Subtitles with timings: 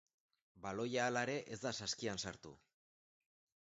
[0.63, 2.59] Baloia, hala ere, ez da saskian sartu.